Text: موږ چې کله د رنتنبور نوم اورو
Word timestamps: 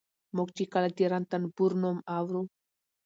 موږ 0.35 0.49
چې 0.57 0.63
کله 0.73 0.87
د 0.97 0.99
رنتنبور 1.11 1.71
نوم 1.81 1.97
اورو 2.17 2.41